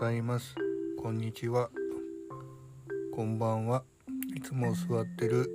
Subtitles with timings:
[0.00, 0.54] ざいます。
[0.98, 1.68] こんにちは。
[3.12, 3.84] こんばんは。
[4.34, 5.46] いつも座ってる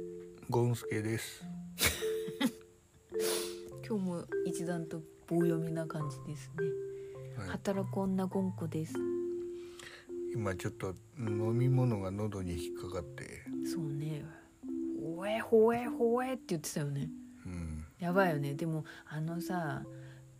[0.51, 1.43] ゴンスケです。
[3.89, 6.63] 今日も一段と棒読みな感じですね、
[7.39, 7.49] はい。
[7.49, 8.93] 働く女ゴンコです。
[10.31, 13.45] 今ちょっと飲み物が喉に引っかかって。
[13.65, 14.23] そうね。
[15.01, 17.09] ほえほえほえって言ってたよね。
[17.47, 17.83] うん。
[17.97, 18.53] やばいよね。
[18.53, 19.83] でもあのさ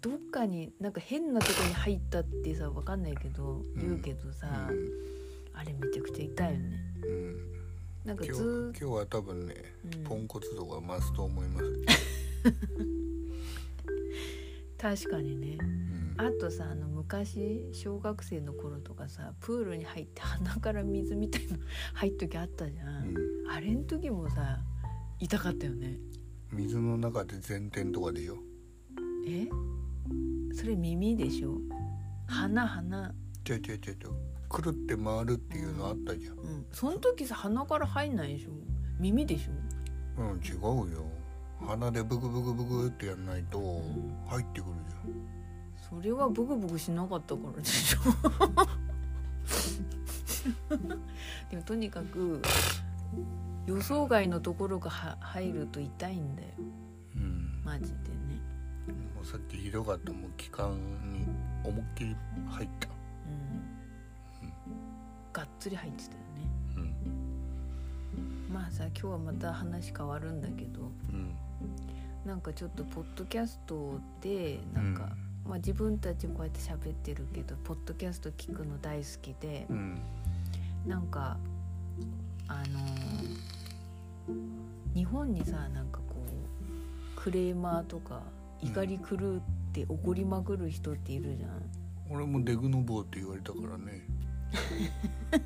[0.05, 4.47] どっかになんか変なとこに入ったってさわかんないけど言うけどさ、
[5.51, 6.77] あれめちゃくちゃ痛いよね。
[7.03, 7.09] うん。
[7.09, 7.55] うん
[8.05, 10.03] なんか今ず今日は多分ね、うん。
[10.03, 11.65] ポンコツ度が増すと思います、
[14.77, 15.57] 確かにね。
[15.59, 21.57] うん、あとさあの昔小学生の頃とかさプールに入って鼻から水みたいの
[21.95, 23.11] 入っときあったじゃん、う
[23.47, 23.49] ん。
[23.49, 24.59] あれん時もさ
[25.19, 25.99] 痛かったよね。
[26.51, 28.37] 水の中で前転とかでしょ
[29.27, 29.47] え？
[30.55, 31.57] それ耳でしょ？
[32.27, 33.13] 鼻鼻。
[33.43, 34.11] ちょいちょいちょいちょい。
[34.49, 36.37] くるって回るっていうのあったじゃん。
[36.37, 36.65] うん。
[36.71, 38.51] その時さ鼻から入んないでしょ？
[38.99, 40.21] 耳でしょ？
[40.21, 41.05] うん違うよ。
[41.67, 43.81] 鼻でブクブクブクってやんないと
[44.27, 44.71] 入ってくる
[45.89, 47.99] それはブクブクしなかったからでしょ？
[51.49, 52.41] でもとにかく
[53.65, 56.49] 予想外のところがは入ると痛いんだよ。
[56.57, 57.61] じゃんうん。
[57.63, 58.41] マジでね
[58.87, 60.11] もうさっきひどかった。
[60.11, 60.71] もう気管
[61.11, 61.25] に
[61.63, 62.15] 思いっきり
[62.49, 62.87] 入った。
[64.41, 64.53] うん。
[65.33, 66.95] がっつり入ってたよね。
[68.17, 68.53] うん。
[68.53, 70.91] まあさ今日はまた話変わるんだけど。
[71.09, 71.35] うん
[72.25, 75.15] なんかちょっとポッドキャストでなんか、
[75.47, 79.67] まあ、自分たちこうやって喋ってるけどポッドキャスト聞くの大好きで。
[79.69, 80.01] うん。
[80.87, 81.37] なんか
[82.47, 83.55] あのー
[84.95, 88.21] 日本にさなんかこうクレーマーとか
[88.61, 89.41] 怒り狂っ
[89.73, 91.61] て怒りまくる人っているじゃん。
[92.09, 94.07] 俺もデグノボーって言われたからね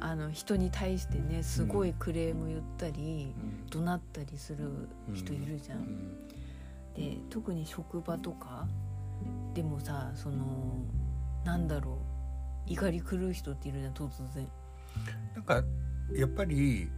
[0.00, 5.78] あの人に対してねすごいクレーム言ったり、うん怒鳴ったりする人いるじゃん。
[5.78, 6.26] うん
[6.94, 8.66] で特に職場とか
[9.52, 10.78] でもさその
[11.44, 11.98] なんだろ
[12.66, 14.48] う怒り狂う人っているじゃん突然。
[15.34, 15.62] なんか
[16.14, 16.88] やっぱり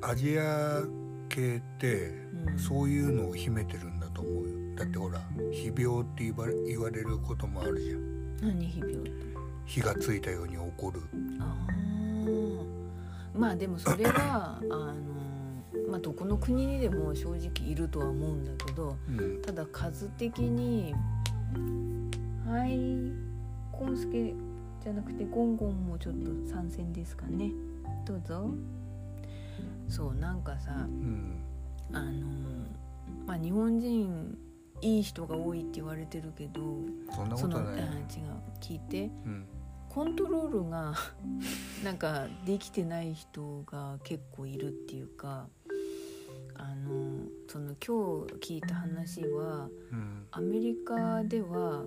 [0.00, 0.80] アジア
[1.36, 2.10] 系って
[2.48, 2.58] うん。
[2.58, 4.76] そういうのを秘めてるんだと思うよ。
[4.76, 5.20] だってほら
[5.52, 8.36] 非病って言われ言われることもあるじゃん。
[8.54, 9.10] 何非病って？
[9.66, 11.00] 火がついたように怒る。
[11.40, 12.66] あー。
[13.38, 14.94] まあでもそれは あの、
[15.90, 19.42] まあ、どこの国にでも正直いるとは思うんだけどうん。
[19.42, 20.94] ただ数的に
[22.46, 23.12] はい
[23.72, 24.34] コンスケ
[24.82, 27.50] じゃなくてゴンゴンもちょっと参戦ですかね。
[28.06, 28.54] どうぞ
[29.88, 31.42] そうなんかさうん。
[31.92, 32.26] あの
[33.26, 34.36] まあ日本人
[34.82, 36.60] いい人が多いって言われてるけど
[37.14, 37.86] そんなこそのあ違うとない
[38.60, 39.10] 聞いて。
[39.24, 39.46] うん。
[39.88, 40.92] コントロールが
[41.82, 45.48] なんかできてない人が結構いるっていうか
[46.54, 50.26] あのその今日聞いた話はうん。
[50.32, 51.86] アメリカでは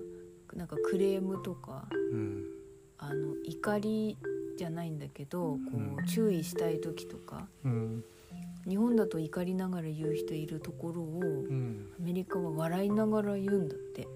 [0.54, 2.44] なんかクレームとかうん。
[2.98, 4.18] あの怒り
[4.60, 5.58] じゃないんだけどこ
[5.98, 8.04] う注意したい時とかうん。
[8.68, 11.88] 日本だと怒りながら言う人いるところをうん。
[11.98, 14.06] アメリカは笑いながら言うんだって。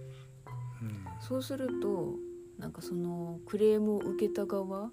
[0.83, 1.05] うん。
[1.19, 2.17] そうすると
[2.59, 4.91] なんかそのクレームを受けた側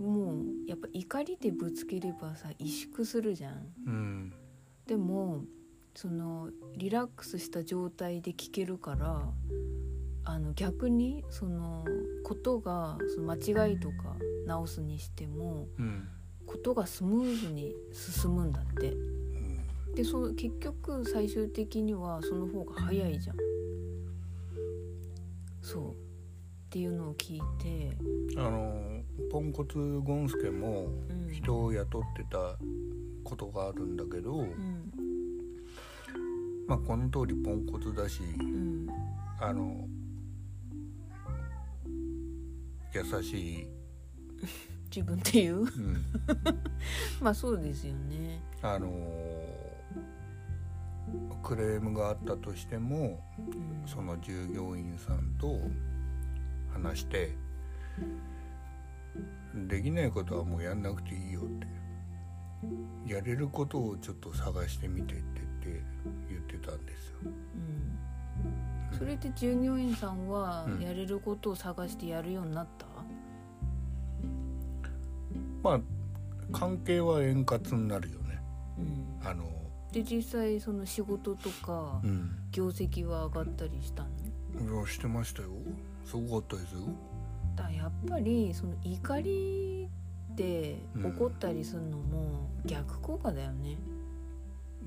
[0.00, 4.32] もうやっぱ怒りでぶつければさ萎縮するじゃん。
[4.86, 5.44] でも
[5.94, 9.28] そのリラックスした状態で聞けるから
[10.24, 11.84] あの逆にその
[12.22, 14.16] ことがその間違いとか
[14.48, 16.08] 直すにしてもうん。
[16.46, 18.92] ことがスムーズに進むんだって。
[18.92, 19.94] うん。
[19.94, 23.36] でそう結局最終的にはその方が早いじゃん。
[25.60, 25.92] そう。
[25.92, 27.96] っていうのを聞いて、
[28.36, 32.58] あのポンコツゴンスケもうん、人を雇ってた
[33.24, 34.92] ことがあるんだけど、うん。
[36.66, 38.86] まあこの通りポンコツだしうん。
[39.40, 39.86] あの
[42.94, 43.68] 優しい、
[44.94, 45.60] 自分っていう。
[45.60, 46.04] うん、
[47.20, 48.40] まあそうですよね。
[48.62, 48.88] あの
[51.42, 53.88] クレームがあったとしてもうん。
[53.88, 55.58] その従業員さんと
[56.72, 57.34] 話して
[59.66, 61.44] できないことはもうやんなくていいよっ
[63.06, 65.22] てやれることをちょっと探してみてって
[65.64, 65.82] 言って
[66.28, 67.16] 言ってたんですよ。
[68.92, 68.98] うん。
[68.98, 70.80] それで従業員さんはうん。
[70.80, 72.86] やれることを探してやるようになった、
[75.62, 75.80] まあ
[76.52, 78.40] 関係は円滑になるよね。
[78.78, 79.44] うん、あの
[79.92, 82.34] で実際その仕事とかうん。
[82.50, 84.08] 業績は上がったりしたの？
[84.80, 85.50] いやしてましたよ。
[86.06, 86.80] すごかったですよ。
[87.54, 89.88] だからやっぱりその怒り
[90.34, 93.76] で怒ったりするのも逆効果だよね、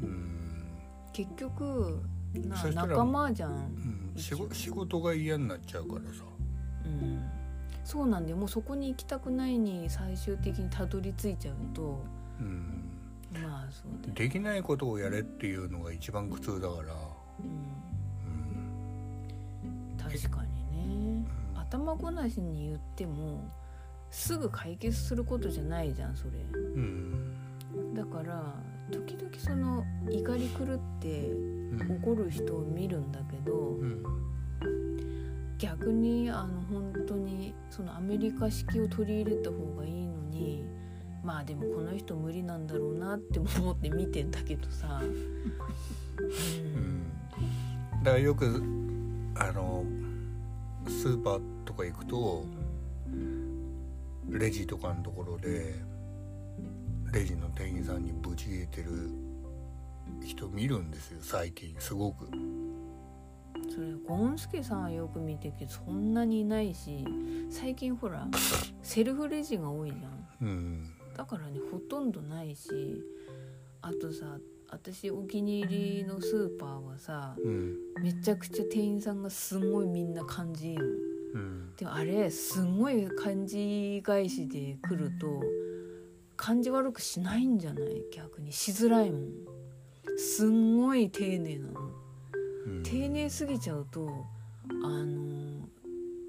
[0.01, 0.71] うん、
[1.13, 2.01] 結局
[2.33, 6.23] なそしたら仲間じゃん、うん、仕事仕事が嫌になっちゃうからさ。
[6.85, 7.21] うん、
[7.83, 12.03] そうなんでもうそこに行きたくないに最終的にたどり着いちゃうと。
[12.39, 12.89] うん。
[13.33, 16.93] まあそうだよ、できないことをやれっていうのが一番苦痛だから、
[17.39, 17.47] うん、
[19.65, 19.97] うん。
[19.97, 21.25] 確かにね。
[21.55, 23.43] 頭ごなしに言っても
[24.09, 26.31] すぐ解決することじゃないじゃんそれ。
[26.53, 27.35] うん。
[27.95, 28.53] だから
[28.91, 31.97] 時々その怒り狂ってうん。
[32.03, 34.03] 怒る人を見るんだけどうん
[35.61, 40.65] 逆にあの本当にそのアメリカ式を取り入れた方がいいのに
[41.23, 45.11] まあでもこの人無理なんだろうなって思って見てんだけどさ、ううん。
[47.03, 47.11] ん
[48.03, 48.63] だからよく
[49.35, 49.83] あの
[50.87, 52.43] スーパーとか行くと
[54.29, 55.75] レジとかのところで
[57.13, 59.11] レジの店員さんにブチ切れてる
[60.25, 62.27] 人見るんですよ最近すごく。
[63.73, 67.05] それゴンスケさんはよく見てるけどそんなにいないし
[67.49, 68.27] 最近ほら
[68.81, 70.47] セルフレジが多いじゃん。
[70.47, 70.83] うん。
[71.15, 72.69] だからねほとんどないし
[73.81, 74.37] あとさ
[74.69, 77.75] 私お気に入りのスーパーはさうん。
[78.01, 80.83] めちゃくちゃ店員さんがすごいみんな感じいいの。
[80.83, 81.75] うん。
[81.77, 85.41] でもあれすごい感じ返しで来ると
[86.35, 88.03] 感じ悪くしないんじゃない？
[88.11, 89.31] 逆にしづらいもん。
[90.17, 91.79] すんごい丁寧なの。
[91.79, 91.90] うん
[92.83, 94.09] 丁寧すぎちゃうと
[94.83, 95.67] あの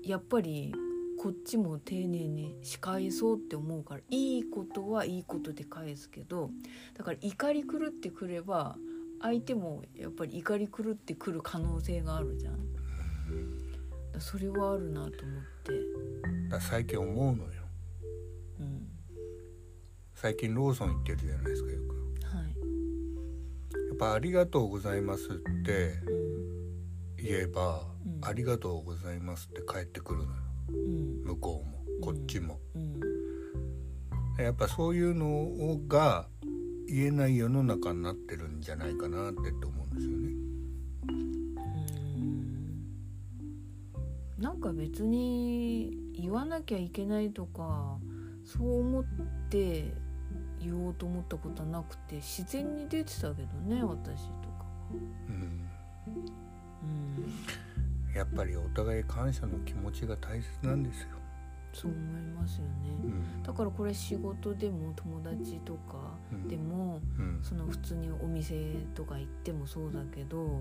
[0.04, 0.74] やっぱり
[1.20, 6.50] こっちも丁寧に仕返そうって思うからいいことはいいことで返すけど
[6.96, 8.76] だから怒り狂ってくれば
[9.20, 12.58] 相手もやっぱり怒り狂ってくる可能性があるじゃん。
[14.18, 15.12] それはあるなと思っ
[16.50, 17.62] て、最近思うのよ。
[18.60, 18.88] うん、
[20.14, 22.01] 最近ローソン行ってるじゃないですかよく
[24.02, 26.12] ぱ「ありがとうございます」ってうん
[27.16, 28.18] 言えば「うん。
[28.24, 30.40] ありがとうございます」って返ってくるのよ。
[30.70, 31.22] うん。
[31.24, 33.00] 向こうもこっちも、うん。
[34.42, 36.28] やっぱそういうのが
[36.88, 40.32] 言えない世の中になってるんじゃないかなって思うんですよね。
[41.08, 41.12] う
[42.20, 42.34] ん。
[44.38, 48.00] なんか別に言わなきゃいけないとか
[48.44, 49.04] そう思っ
[49.48, 49.94] て
[50.62, 54.64] 言おうと思ったことはなくて自然に出てたけどね私とか
[55.28, 55.68] うん。
[56.08, 58.14] うん。
[58.14, 61.08] やっぱりお互い感謝の気持ちが大切なんですよ、
[61.72, 62.70] そう思いますよね。
[63.04, 63.42] うん。
[63.42, 66.48] だからこれ仕事でも友達とかうん。
[66.48, 67.40] でもうん。
[67.42, 70.60] その普通にお店とか行ってもそうだけど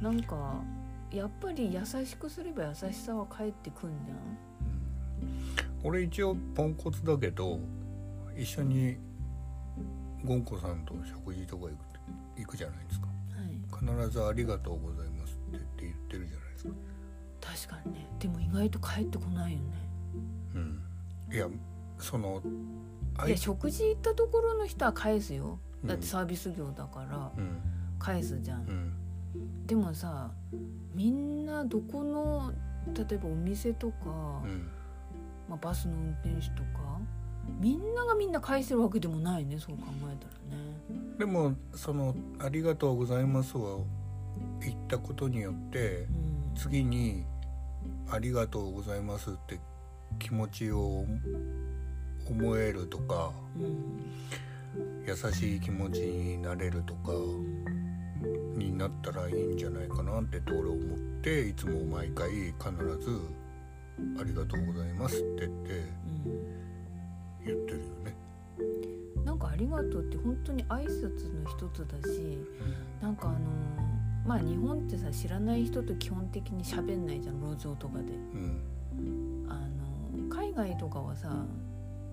[0.00, 0.60] なんか
[1.12, 4.18] やっぱり優しくすれば優しさは返ってくんじゃん。
[5.84, 7.58] 俺一応ポンコツだけど
[8.36, 8.96] 一緒に
[10.24, 11.76] ゴンコさんと食事とか行く
[12.36, 13.06] 行くじゃないですか。
[13.06, 14.04] はい。
[14.04, 16.70] 必ず「ありがとうございます」って言ってるじゃないですか。
[17.40, 18.08] 確かにね。
[18.18, 19.64] でも意外と帰ってこないよね。
[20.54, 20.82] うん。
[21.30, 21.48] いや
[21.98, 22.42] その
[23.16, 25.58] あいや食事行ったところの人は返すよ。
[25.82, 25.88] うん。
[25.88, 27.60] だってサービス業だからうん。
[27.98, 29.66] 返すじゃん、うん。
[29.66, 30.32] でもさ
[30.94, 32.52] みんなどこの
[32.94, 34.68] 例えばお店とか、うん。
[35.48, 37.00] まあ、バスの運転手とか
[37.60, 41.16] みんながみんな返せるわけでもないねそう考えたらね。
[41.18, 43.84] でもその「ありがとうございます」を
[44.60, 46.54] 言ったことによってうん。
[46.54, 47.24] 次に
[48.10, 49.58] 「ありがとうございます」って
[50.18, 51.06] 気持ちを
[52.28, 54.02] 思えるとかうん。
[55.06, 57.12] 優しい気持ちになれるとか
[58.56, 62.52] になったらいいんじゃないかなってと俺思っていつも毎回必
[63.00, 63.20] ず
[64.18, 65.84] 「ありがとうございます」って言って
[67.44, 68.16] 言ってるよね。
[68.58, 72.38] うんなんかありがとうって本当に挨拶の一つだし
[73.00, 73.38] なんかあの
[74.26, 78.12] まあ日本ってさ知らない人と基本的に喋んないじゃん路上とかで。
[78.12, 79.46] うん。
[79.48, 81.46] あの海外とかはさ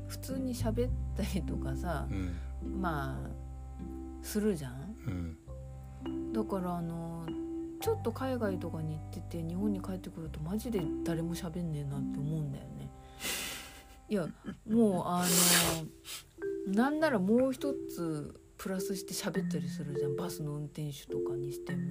[0.08, 2.82] 普通に喋ったりとかさうん。
[2.82, 3.30] まあ
[4.22, 4.96] するじゃん。
[5.08, 6.34] うん。
[6.34, 7.26] だからあの
[7.82, 12.89] ちょっと海外とかに行ってて日本に帰ってくるとマジで誰も喋んねえなって思うんだよね
[14.10, 14.28] いや
[14.68, 15.24] もうあ
[16.68, 20.16] のなんならもう一つプラスして喋ったりするじゃん。
[20.16, 21.82] バスの運転手とかにしても。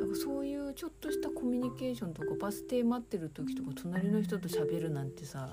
[0.00, 5.48] なんかそういうちょっとしたコミュニケーションとかバス停待ってる時とか隣の人と喋るなんてさ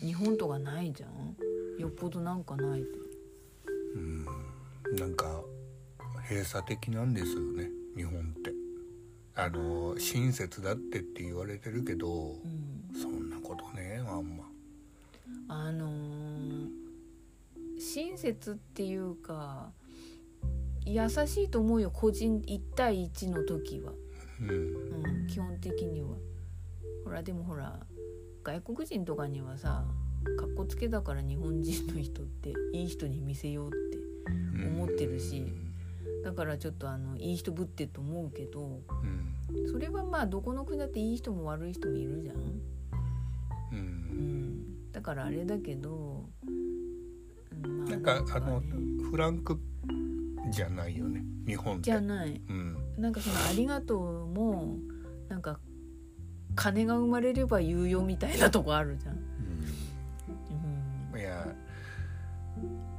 [0.00, 1.36] 日本とかないじゃん。
[1.78, 2.88] よっぽどなんかないと
[3.94, 4.24] うん。
[4.96, 5.42] なんか
[6.28, 8.52] 閉鎖的なんですよね日本って。
[9.36, 14.44] あの親切だってって言われてるけどうん、そんなことねあんま。
[15.48, 16.88] あのー
[17.80, 19.70] 親切っていうか
[20.84, 23.92] 優しいと思うよ個人1対1の時は、
[24.40, 24.48] うん。
[24.48, 26.08] うん、基本的には。
[27.04, 27.78] ほらでもほら
[28.42, 29.84] 外国人とかにはさ
[30.38, 35.46] かっこつけだから日本人の人っていい人に見せようって思ってるし
[36.24, 39.70] だからちょっとあのいい人ぶってと思うけどうん。
[39.70, 42.36] それはまあどこの国だっていい人も悪い人もいるじゃん、
[44.98, 46.28] だからあれだけど、
[47.62, 47.84] うん。
[47.84, 48.74] まなんかあのね
[49.08, 49.56] フランク
[50.50, 52.42] じゃないよね日本じゃない。
[52.48, 52.76] うん。
[52.98, 54.76] なんかその「ありがとう」も
[55.28, 55.60] なんか
[56.56, 59.18] 金が生まれれば言うよみたいなとこあるじゃん。
[61.12, 61.20] うん。
[61.20, 61.46] いや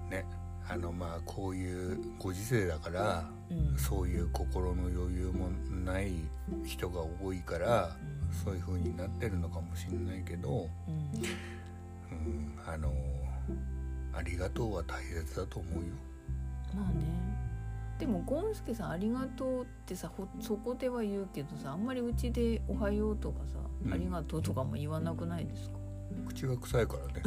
[0.09, 0.25] ね
[0.69, 3.77] あのまあこういうご時世だからうん。
[3.77, 5.49] そういう心の余裕も
[5.83, 6.13] ない
[6.63, 7.97] 人が多いから
[8.45, 11.58] そういう風になってるのかもしれないけど、うん
[12.11, 12.91] うん、あの
[14.13, 15.81] ありがとうは大切だと思うよ。
[16.75, 17.19] まあね
[17.99, 25.77] でもゴンスケさん「ありがとう」ってさほそこでは言うけどさあんまりうちで「おはよう」とかさ「うんありがとう」とかも言わなくないですか、
[26.27, 27.21] 口が臭いからね。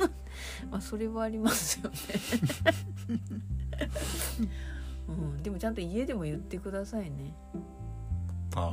[0.70, 1.96] まあそれはありますよね。
[5.08, 7.34] うん、でもちゃんと家でも言ってくださいね。
[8.54, 8.72] ああ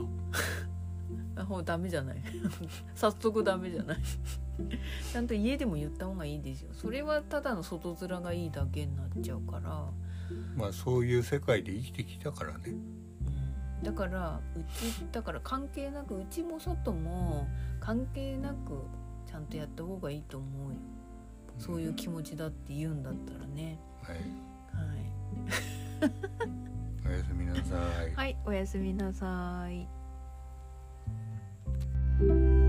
[1.46, 2.18] ほうダメじゃない。
[2.96, 3.98] 早速ダメじゃない。
[5.12, 6.70] ちゃんと家でも言った方がいいですよ。
[6.74, 9.90] それはただの外面がいいだけになっちゃうから、
[10.56, 12.72] まあそういう世界で生きてきたからね。
[13.80, 17.48] うん、だからうちだから関係なくうちも外も
[17.80, 18.84] 関係なく
[19.26, 20.78] ちゃんとやった方がいいと思うよ。
[21.58, 23.80] そういう気持ちだって言うんだったらね。
[24.02, 24.18] はい。
[24.18, 26.12] はい、
[27.06, 28.16] おやすみなさい。
[28.16, 29.88] はい、おやすみなさい
[32.28, 32.63] you